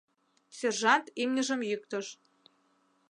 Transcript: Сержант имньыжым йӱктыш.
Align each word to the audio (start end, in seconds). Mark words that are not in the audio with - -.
Сержант 0.57 1.05
имньыжым 1.21 1.61
йӱктыш. 1.69 2.07